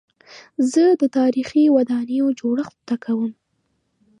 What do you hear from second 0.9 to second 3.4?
د تاریخي ودانیو جوړښت زده کوم.